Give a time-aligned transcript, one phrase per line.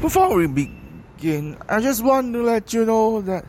[0.00, 3.46] Before we begin, I just want to let you know that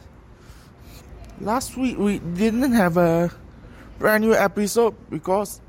[1.42, 3.29] last week we didn't have a
[4.00, 5.60] brand new episode because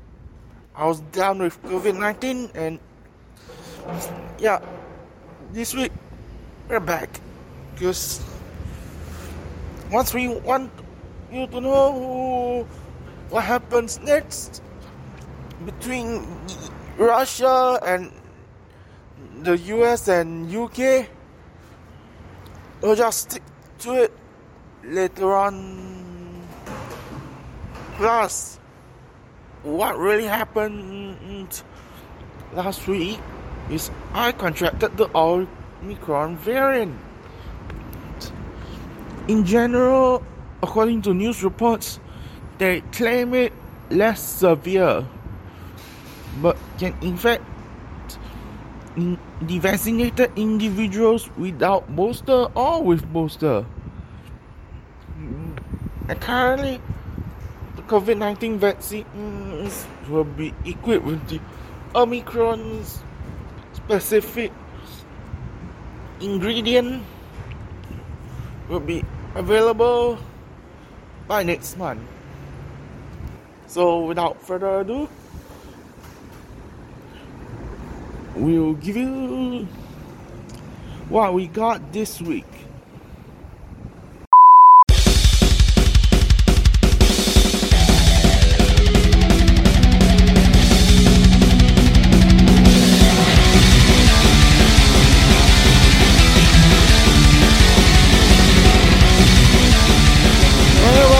[0.73, 2.79] I was down with COVID 19 and
[4.39, 4.63] yeah,
[5.51, 5.91] this week
[6.69, 7.19] we're back.
[7.75, 8.23] Because
[9.91, 10.71] once we want
[11.29, 12.65] you to know
[13.29, 14.63] what happens next
[15.65, 16.23] between
[16.97, 18.11] Russia and
[19.43, 21.07] the US and UK,
[22.81, 23.43] we'll just stick
[23.79, 24.11] to it
[24.83, 26.47] later on.
[27.95, 28.59] Plus,
[29.63, 31.63] what really happened
[32.53, 33.19] last week
[33.69, 36.95] is I contracted the Omicron variant.
[39.27, 40.23] In general,
[40.63, 41.99] according to news reports,
[42.57, 43.53] they claim it
[43.89, 45.05] less severe,
[46.41, 47.43] but can infect
[48.95, 53.65] in the vaccinated individuals without booster or with booster.
[55.17, 55.57] Mm,
[56.09, 56.81] and currently,
[57.75, 61.39] the COVID 19 vaccines will be equipped with the
[61.95, 62.83] Omicron
[63.73, 64.51] specific
[66.21, 67.01] ingredient
[68.69, 69.03] will be
[69.35, 70.17] available
[71.27, 72.01] by next month.
[73.67, 75.09] So, without further ado,
[78.39, 79.67] we'll give you
[81.09, 82.45] what we got this week.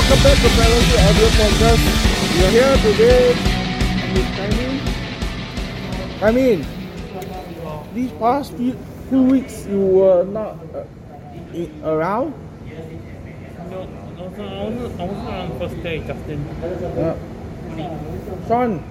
[0.09, 0.47] Welcome back to
[1.07, 1.83] Audio Podcast.
[2.33, 3.23] We are here today
[4.13, 4.75] with Timing.
[6.23, 6.78] I mean,
[7.93, 8.73] these past few,
[9.09, 10.83] few weeks you were not uh,
[11.53, 12.33] i- around.
[13.69, 13.85] No,
[14.17, 16.39] no, so I wasn't, I wasn't around first day, Justin.
[16.97, 17.15] Uh,
[18.47, 18.83] Sean.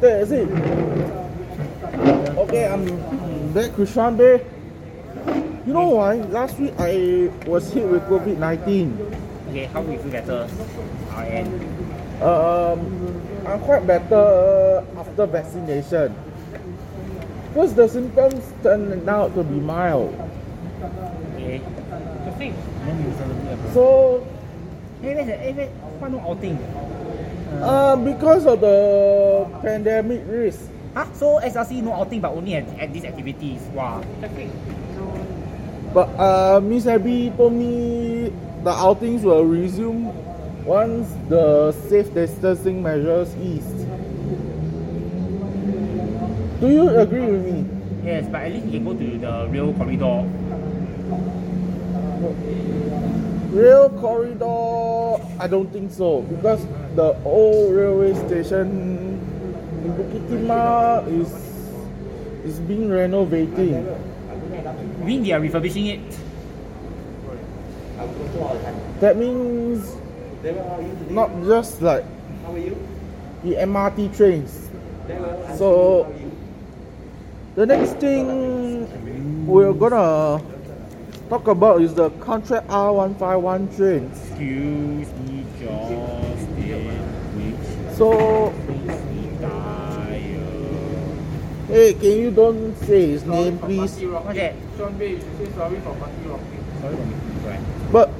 [0.00, 0.48] There is it.
[2.36, 4.40] Okay, I'm back with Sean there.
[5.66, 6.14] You know why?
[6.32, 8.96] Last week I was hit with COVID 19.
[9.50, 10.48] Okay, how do you feel better?
[12.20, 12.80] Um,
[13.46, 16.14] I'm quite better after vaccination.
[17.52, 20.14] Because the symptoms turned out to be mild.
[21.34, 21.60] okay.
[22.24, 23.74] Justin, when you celebrate?
[23.74, 24.26] So,
[25.02, 26.58] Hey, wait, hey, wait, why no outing?
[27.64, 31.06] uh, because of the pandemic risk, Huh?
[31.14, 33.62] So SLC no outing but only at, at these activities.
[33.72, 34.02] Wow.
[35.94, 38.32] But uh, Miss Abby told me
[38.64, 40.10] the outings will resume
[40.64, 43.86] once the safe distancing measures eased.
[46.60, 47.64] Do you agree with me?
[48.04, 50.28] Yes, but at least you can go to the Rail corridor.
[53.56, 56.60] Rail corridor, I don't think so because
[56.96, 59.16] the old railway station
[59.84, 61.32] in Bukit Timah is
[62.44, 63.80] is being renovating.
[63.80, 66.04] You mean they are refurbishing it?
[69.00, 69.96] That means
[71.08, 72.04] not just like
[73.42, 74.68] the MRT trains.
[75.56, 76.04] So
[77.54, 80.42] the next thing we're gonna
[81.28, 84.10] talk about is the contract R151 train.
[84.10, 86.20] Excuse me, Justin.
[87.94, 91.18] So makes me tired.
[91.68, 94.00] hey, can you don't say his name, please?
[94.00, 94.54] What's that?
[94.78, 96.64] Sean Bay, you say sorry for monkey rocking.
[96.80, 97.92] Sorry for making right.
[97.92, 98.10] But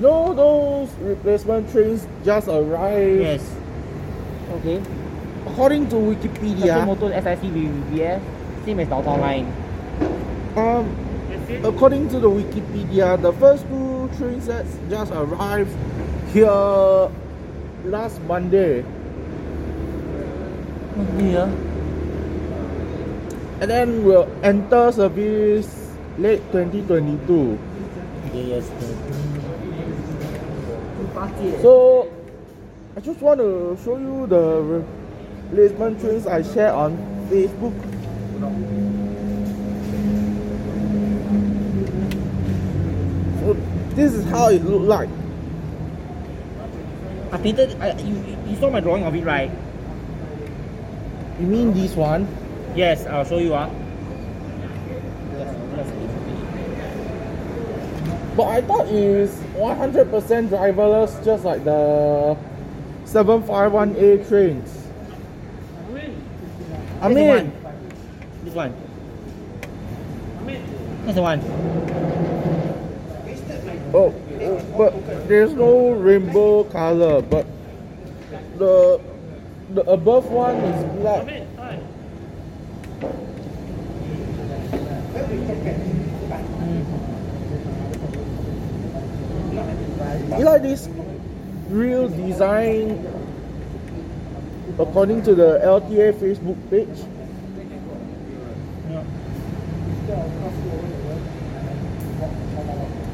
[0.00, 3.20] no, those replacement trains just arrived.
[3.20, 3.54] Yes.
[4.52, 4.82] Okay.
[5.58, 8.22] According to Wikipedia, Motor SIC BBS,
[8.64, 9.46] same as downtown line.
[10.54, 10.86] um,
[11.66, 15.74] according to the Wikipedia, the first two train sets just arrived
[16.30, 17.10] here
[17.90, 18.86] last Monday,
[21.18, 21.50] Yeah.
[23.58, 25.66] and then will enter service
[26.22, 27.58] late 2022.
[28.32, 28.62] Yes.
[31.66, 32.06] So
[32.96, 34.86] I just want to show you the
[35.50, 36.96] replacement trains I share on
[37.30, 37.74] Facebook.
[43.40, 43.54] So
[43.94, 45.08] this is how it look like.
[47.32, 47.80] I painted.
[47.80, 49.50] I, you, you saw my drawing of it, right?
[51.40, 52.26] You mean this one?
[52.74, 53.54] Yes, I'll show you.
[53.54, 53.70] Ah.
[58.36, 62.36] But I thought it's 100% driverless, just like the
[63.04, 64.77] 751A trains.
[67.00, 67.52] I This mean, one.
[68.44, 68.74] This one.
[71.04, 71.40] That's the one.
[73.94, 77.46] Oh, oh, but there's no rainbow color, but
[78.58, 79.00] the
[79.74, 81.28] the above one is black.
[90.38, 90.88] You like this
[91.68, 93.04] real design
[94.78, 96.98] according to the LTA Facebook page?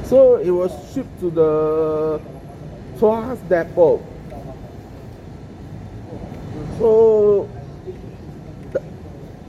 [0.05, 2.20] So it was shipped to the
[2.99, 4.02] Tuas depot.
[6.78, 7.49] So
[8.72, 8.82] the,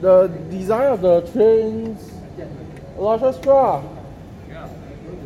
[0.01, 2.11] the design of the trains.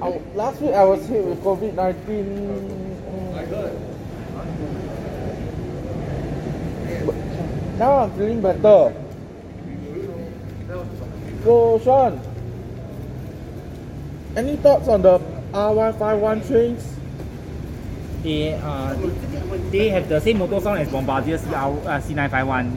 [0.01, 3.98] I, last week I was hit with COVID 19.
[7.79, 8.91] Now I'm feeling better.
[11.45, 12.19] So, Sean,
[14.35, 15.19] any thoughts on the
[15.53, 16.83] R151 trains?
[18.21, 18.95] They uh
[19.71, 22.75] they have the same motor sound as Bombardier CR uh, C951.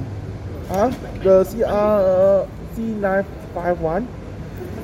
[0.68, 0.88] Huh?
[1.26, 2.46] The CR uh,
[2.78, 4.06] C951?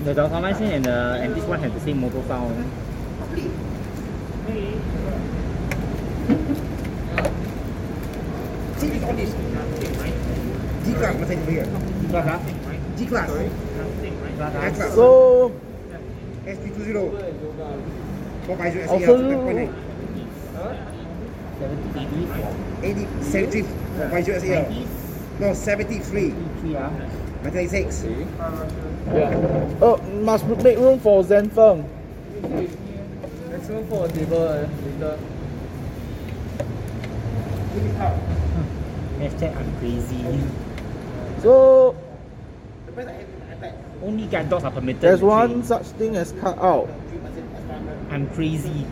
[0.03, 2.69] The Delta Line train and the and this one have the same motor sound.
[10.99, 11.65] class must take here.
[12.97, 13.31] G-Class.
[13.31, 14.95] G-Class.
[14.95, 15.53] So...
[16.45, 16.89] SP20.
[18.47, 18.61] What?
[18.89, 19.12] Also...
[22.83, 23.65] 80, 73.
[25.41, 26.35] No, 73.
[27.43, 28.27] 73,
[29.15, 29.79] Yeah.
[29.81, 31.85] Oh, must make room for Zenfeng.
[32.43, 32.71] Make
[33.69, 35.19] room for a table eh, later.
[39.19, 40.68] Hashtag I'm crazy.
[41.43, 41.94] So,
[44.02, 45.00] Only guide dogs are permitted.
[45.00, 45.62] there's one train.
[45.62, 46.88] such thing as cut out.
[48.11, 48.87] I'm crazy.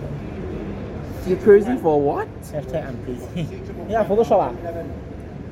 [1.26, 2.28] You crazy for what?
[2.42, 3.62] Hashtag I'm crazy.
[3.88, 4.54] yeah, Photoshop ah.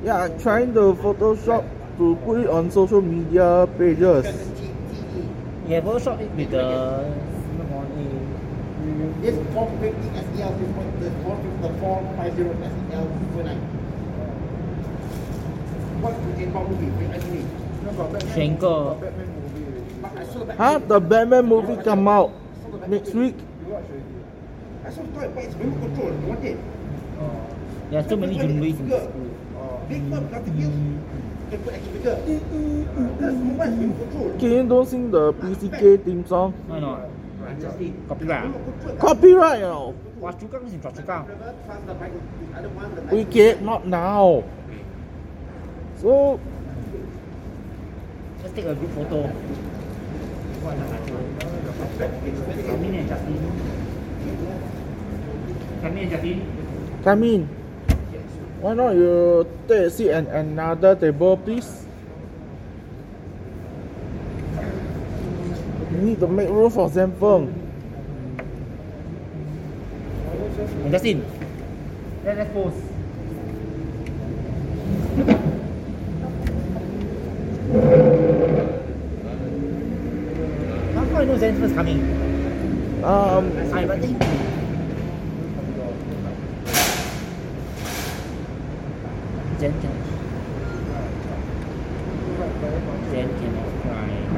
[0.05, 1.65] Yeah, trying to Photoshop
[1.99, 4.27] to put it on social media pages.
[5.67, 7.11] Yeah, Photoshop it with the
[9.23, 12.55] This 450 SEL, this one, the 450, the 450
[12.91, 13.84] SEL,
[18.35, 19.01] Shenko.
[19.01, 20.79] You Huh?
[20.79, 22.33] The Batman movie come out
[22.89, 23.37] next week?
[24.85, 24.99] It's.
[25.57, 26.59] You want it?
[27.19, 27.47] Oh.
[27.91, 28.61] There are so many John in.
[28.61, 28.77] Big.
[28.77, 30.27] Can mm-hmm.
[31.65, 32.17] put action figure.
[32.17, 33.19] Mm-hmm.
[33.21, 34.41] That's.
[34.41, 36.53] Can you don't sing the PCK theme song?
[36.67, 37.09] Why not?
[37.45, 37.95] I'm.
[38.09, 38.99] Copyright.
[38.99, 39.61] Copyright
[40.41, 40.69] you gonna
[43.13, 44.45] We can't, not now.
[46.05, 46.39] So,
[48.43, 49.25] Let's take a group photo.
[52.69, 53.41] Come in and Justin.
[55.81, 56.45] Come in and Justin.
[57.05, 57.49] come in.
[58.61, 61.87] Why not you take a seat at another table, please?
[65.91, 67.49] You need to make room for Zenfeng.
[70.85, 71.25] And Justin.
[72.27, 72.77] Let, let's pose.
[81.45, 82.01] president was coming?
[83.05, 84.19] Um, I think.
[89.61, 90.07] Jenkins.
[93.13, 94.29] Jenkins crying.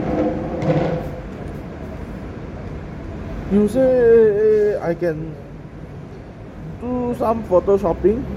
[3.52, 5.34] You say I can
[6.80, 8.35] do some photoshopping?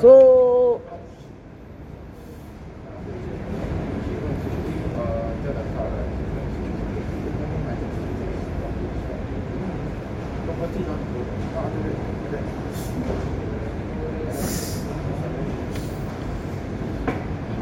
[0.00, 0.80] So,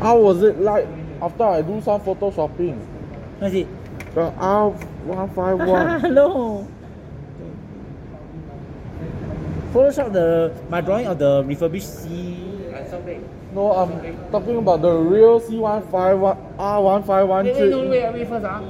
[0.00, 0.86] how was it like
[1.20, 2.78] after I do some photoshopping?
[3.38, 3.68] What is it?
[4.14, 6.00] The R151.
[6.00, 6.68] Hello.
[9.73, 12.37] Photoshop the my drawing of the refurbished C.
[13.54, 13.90] no, I'm
[14.30, 17.90] talking about the real C151 R151 Wait, wait, no, train.
[17.90, 18.61] wait, wait first ah.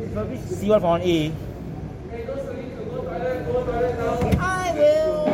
[0.00, 1.32] Refurbished C1 for one A.
[4.40, 5.28] I will.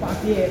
[0.00, 0.50] 八戒。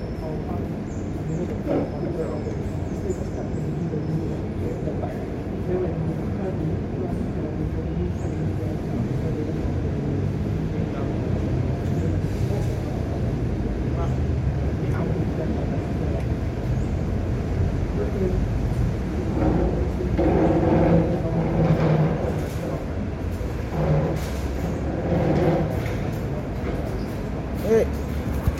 [27.71, 27.87] Hey,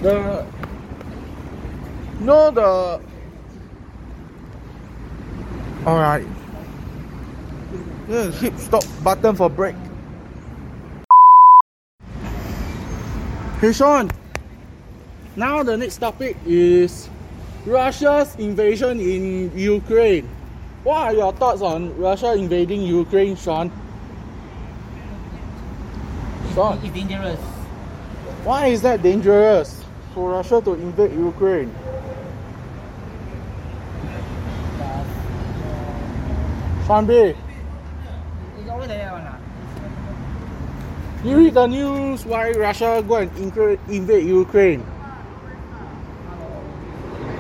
[0.02, 0.46] the
[2.22, 3.02] no the
[5.86, 6.26] all right.
[8.42, 9.76] Hip stop button for brake.
[13.60, 14.10] Hey Sean.
[15.36, 17.08] Now the next topic is
[17.66, 20.28] Russia's invasion in Ukraine.
[20.84, 23.70] What are your thoughts on Russia invading Ukraine, Sean?
[26.56, 26.80] Sean.
[26.84, 27.40] It's dangerous.
[28.44, 31.70] Why is that dangerous for Russia to invade Ukraine?
[36.88, 37.40] Sean B, It's always like
[38.58, 38.68] that one.
[38.68, 38.71] lah.
[41.24, 44.84] You read the news why Russia go and invade Ukraine.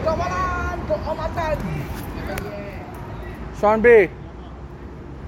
[0.04, 0.96] Come on, go
[3.60, 4.10] Sean B,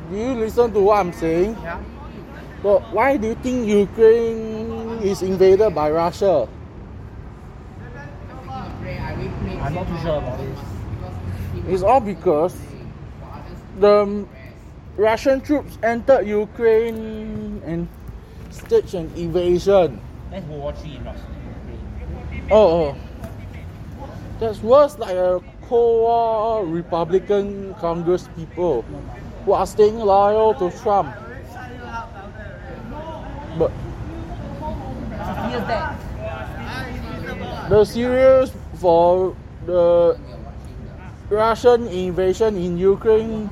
[0.09, 1.57] do you listen to what I'm saying?
[1.61, 1.81] Yeah.
[2.61, 6.47] But why do you think Ukraine is invaded by Russia?
[9.61, 10.59] I'm not too sure about this.
[11.67, 12.55] It's all because
[13.79, 14.25] the
[14.95, 17.87] Russian troops entered Ukraine and
[18.51, 19.99] staged an invasion.
[20.29, 21.27] That's World War Three in Russia.
[22.51, 22.95] Oh, oh.
[24.39, 28.83] That's worse like a Cold War Republican Congress people
[29.45, 31.15] who are staying loyal to Trump.
[33.57, 33.71] But
[37.69, 39.35] the serious for
[39.65, 40.19] the
[41.29, 43.49] Russian invasion in Ukraine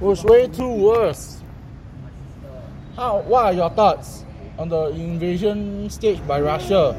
[0.00, 1.42] was way too worse.
[2.96, 3.20] How?
[3.20, 4.24] What are your thoughts
[4.58, 6.92] on the invasion staged by Russia?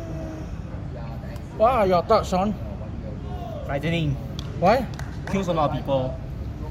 [1.57, 2.53] What are your thoughts, Sean?
[3.65, 4.15] Frightening.
[4.59, 4.87] Why?
[5.31, 6.17] Kills a lot of people.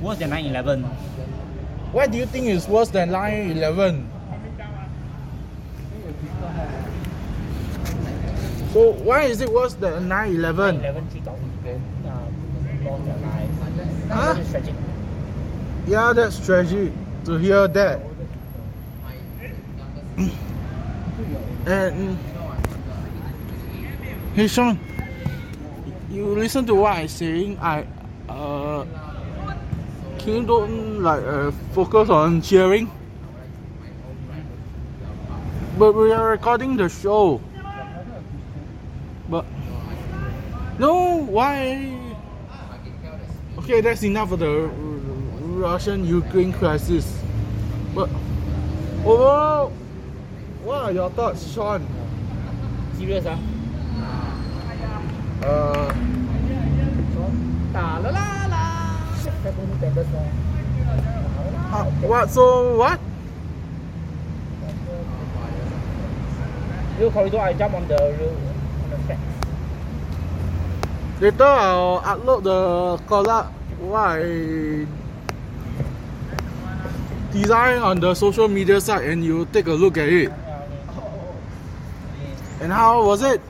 [0.01, 0.85] Worse than 9/11.
[1.93, 4.09] Why do you think it's worse than 9/11?
[8.73, 10.85] So why is it worse than 9/11?
[10.85, 12.29] 11, 3,000 people uh,
[12.85, 13.57] lost their lives.
[14.13, 14.88] Huh?
[15.89, 16.93] Yeah, that's tragic
[17.25, 18.03] to hear that.
[21.65, 22.19] and
[24.35, 24.79] hey Sean,
[26.11, 27.57] you listen to what I'm saying.
[27.57, 27.87] I
[28.29, 28.85] uh,
[30.19, 32.93] can you don't like uh, focus on cheering?
[35.79, 37.41] But we are recording the show.
[39.31, 39.47] But
[40.79, 41.97] no, why?
[43.57, 44.69] Okay, that's enough of the
[45.59, 47.05] Russian-Ukraine crisis.
[47.95, 48.09] But
[49.05, 49.71] overall,
[50.63, 51.83] what are your thoughts, Sean?
[52.97, 53.39] Serious ah?
[55.43, 55.93] Uh,
[61.75, 62.31] uh, what?
[62.31, 62.99] So what?
[66.99, 69.19] Rail corridor, I jump on the real on the track.
[71.21, 73.55] Later I'll upload the collab
[73.95, 74.87] I
[77.33, 80.33] design on the social media site and you take a look at it.
[82.61, 83.41] And how was it?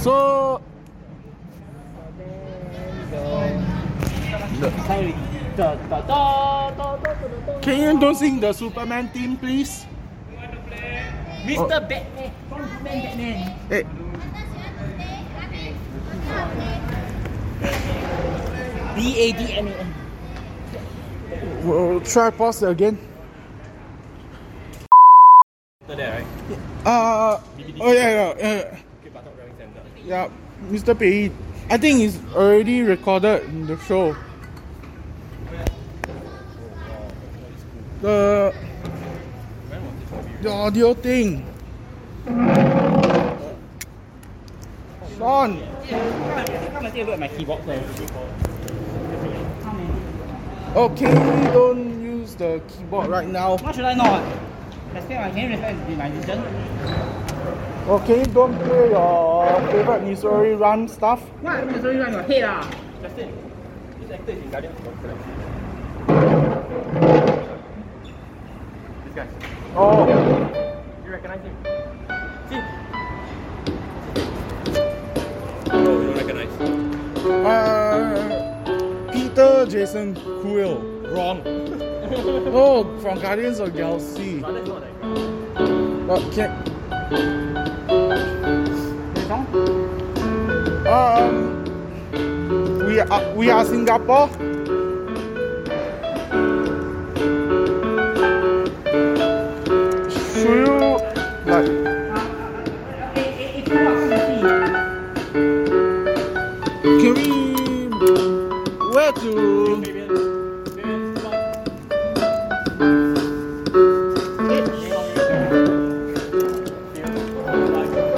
[0.00, 0.62] So
[7.62, 9.84] can you don't sing the Superman theme please?
[11.44, 11.68] Mr.
[11.88, 12.06] Batman.
[12.18, 12.30] Eh.
[12.50, 13.54] Batman, Batman.
[13.68, 13.84] Hey,
[18.96, 19.94] B A D M A N.
[21.68, 22.98] we'll try pause it again.
[25.82, 26.26] After that, right?
[26.86, 27.40] Uh,
[27.80, 28.78] oh yeah, yeah, yeah.
[29.04, 29.82] Bukit Batok Driving Center.
[30.04, 30.28] Yeah,
[30.70, 30.98] Mr.
[30.98, 31.30] Pei,
[31.70, 34.16] I think it's already recorded in the show.
[38.00, 38.52] The
[39.68, 40.42] When was this movie?
[40.42, 41.44] the audio thing.
[45.18, 48.55] Sean, Come and take a look at my keyboard first.
[50.76, 50.92] Come in.
[50.92, 53.56] okay, don't use the keyboard right now.
[53.56, 54.22] What should I not?
[54.92, 56.44] Respect my, can you respect my decision?
[57.88, 61.22] Okay, don't play your favorite Missouri run stuff.
[61.40, 61.64] What?
[61.68, 62.70] It's only on your head ah.
[63.00, 63.32] Justin,
[64.00, 65.30] this actor is in Guardian of the Galaxy.
[69.04, 69.28] This guy.
[69.76, 70.45] Oh,
[79.68, 80.80] Jason Quill.
[81.12, 81.42] Wrong.
[81.46, 84.40] oh, from Guardians of Galaxy.
[84.40, 85.16] But that's not that guy.
[86.06, 86.50] But can,
[87.10, 88.82] This
[90.86, 91.64] um,
[92.86, 94.28] we are we are Singapore.
[100.36, 100.98] Should you
[101.46, 101.70] like?
[103.16, 104.40] If you want to see.
[107.02, 107.26] Can we
[108.94, 109.55] where to?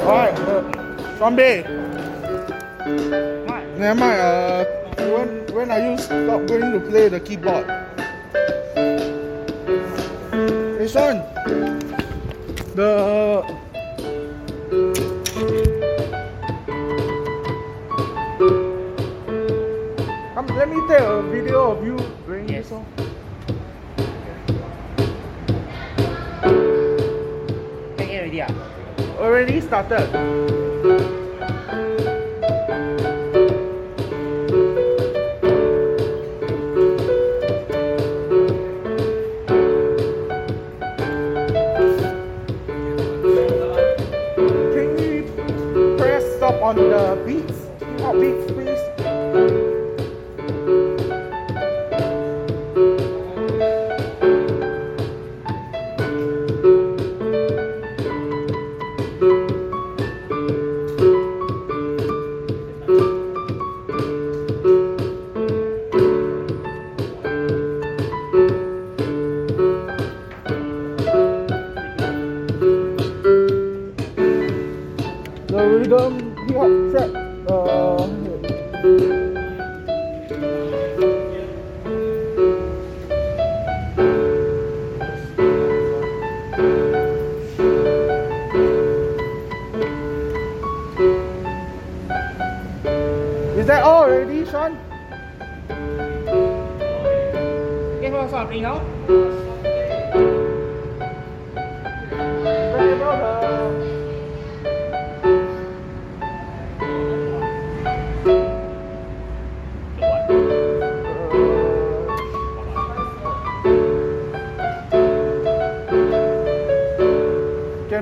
[0.09, 1.61] Alright, uh, Zombie.
[3.45, 3.62] What?
[3.77, 4.19] Never mind.
[4.19, 4.65] Uh,
[5.12, 7.69] when when are you stop going to play the keyboard?
[10.81, 11.21] Hey Sean,
[12.73, 13.45] the
[20.33, 20.47] come.
[20.57, 22.00] Let me take a video of you
[29.28, 30.58] Already started.
[75.88, 77.11] The rhythm hip hop track.
[77.48, 78.05] Uh,
[93.57, 94.77] Is that all already, Sean?
[98.03, 99.28] Guess what song I'm playing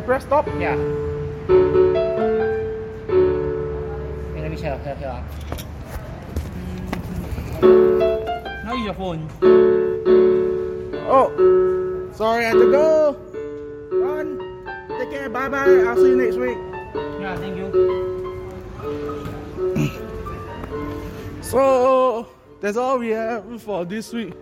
[0.06, 0.46] press stop?
[0.46, 0.76] Yeah.
[4.34, 4.80] Hey, let me check.
[4.84, 5.10] Here, here.
[5.10, 5.22] ah.
[8.64, 9.28] Now use your phone.
[11.10, 13.16] Oh, sorry, I have to go.
[13.90, 14.38] Run.
[15.00, 15.28] Take care.
[15.28, 15.66] Bye bye.
[15.66, 16.56] I'll see you next week.
[17.20, 17.66] Yeah, thank you.
[21.42, 22.28] So
[22.60, 24.34] that's all we have for this week.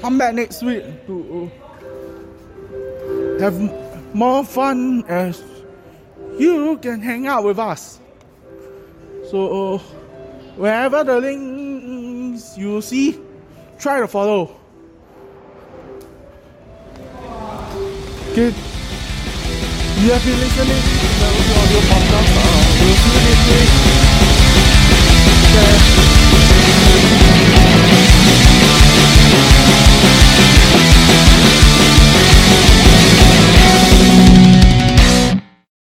[0.00, 1.50] Come back next week to
[3.40, 5.42] have more fun as
[6.38, 7.98] you can hang out with us.
[9.30, 9.78] So,
[10.56, 13.18] wherever the links you see,
[13.78, 14.56] try to follow.
[18.34, 18.54] Good.
[20.00, 22.70] You have been listening to the audio podcast.